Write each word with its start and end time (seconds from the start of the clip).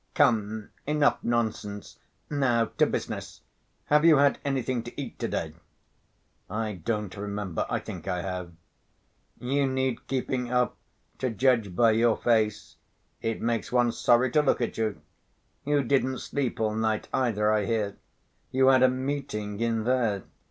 "Come, 0.15 0.71
enough 0.87 1.19
nonsense, 1.23 1.99
now 2.27 2.65
to 2.79 2.87
business. 2.87 3.41
Have 3.85 4.03
you 4.03 4.17
had 4.17 4.39
anything 4.43 4.81
to 4.81 4.99
eat 4.99 5.19
to‐ 5.19 5.29
day?" 5.29 5.53
"I 6.49 6.73
don't 6.83 7.15
remember.... 7.15 7.67
I 7.69 7.77
think 7.81 8.07
I 8.07 8.23
have." 8.23 8.51
"You 9.39 9.67
need 9.67 10.07
keeping 10.07 10.49
up, 10.51 10.75
to 11.19 11.29
judge 11.29 11.75
by 11.75 11.91
your 11.91 12.17
face. 12.17 12.77
It 13.21 13.41
makes 13.43 13.71
one 13.71 13.91
sorry 13.91 14.31
to 14.31 14.41
look 14.41 14.59
at 14.59 14.75
you. 14.79 15.01
You 15.65 15.83
didn't 15.83 16.17
sleep 16.17 16.59
all 16.59 16.73
night 16.73 17.07
either, 17.13 17.51
I 17.51 17.65
hear, 17.65 17.95
you 18.49 18.69
had 18.69 18.81
a 18.81 18.89
meeting 18.89 19.59
in 19.59 19.83
there. 19.83 20.23